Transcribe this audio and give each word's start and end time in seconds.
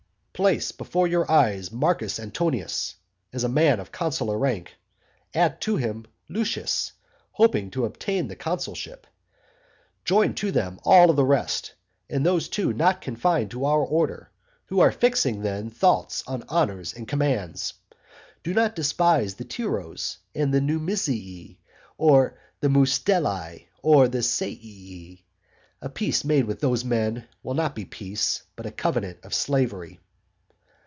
Place 0.33 0.71
before 0.71 1.07
your 1.07 1.29
eyes 1.29 1.71
Marcus 1.71 2.19
Antonius, 2.19 2.95
as 3.31 3.43
a 3.43 3.47
man 3.49 3.79
of 3.79 3.91
consular 3.91 4.39
rank, 4.39 4.73
add 5.35 5.61
to 5.61 5.75
him 5.75 6.07
Lucius, 6.29 6.93
hoping 7.33 7.69
to 7.69 7.85
obtain 7.85 8.27
the 8.27 8.35
consulship, 8.35 9.05
join 10.03 10.33
to 10.33 10.51
them 10.51 10.79
all 10.83 11.13
the 11.13 11.23
rest, 11.23 11.75
and 12.09 12.25
those 12.25 12.49
too 12.49 12.73
not 12.73 13.01
confined 13.01 13.51
to 13.51 13.65
our 13.65 13.81
order, 13.83 14.31
who 14.65 14.79
are 14.79 14.91
fixing 14.91 15.43
then 15.43 15.69
thoughts 15.69 16.23
on 16.25 16.41
honours 16.49 16.91
and 16.91 17.07
commands. 17.07 17.75
Do 18.41 18.55
not 18.55 18.75
despise 18.75 19.35
the 19.35 19.45
Tiros, 19.45 20.17
and 20.33 20.51
the 20.51 20.59
Numisii, 20.59 21.59
or 21.99 22.39
the 22.61 22.67
Mustellae, 22.69 23.67
or 23.83 24.07
the 24.07 24.23
Seii. 24.23 25.21
A 25.83 25.89
peace 25.89 26.23
made 26.25 26.45
with 26.45 26.61
those 26.61 26.83
men 26.83 27.27
will 27.43 27.53
not 27.53 27.75
be 27.75 27.85
peace, 27.85 28.41
but 28.55 28.65
a 28.65 28.71
covenant 28.71 29.19
of 29.21 29.35
slavery. 29.35 29.99